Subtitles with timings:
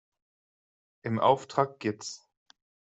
[1.03, 2.27] Im Auftrag gez.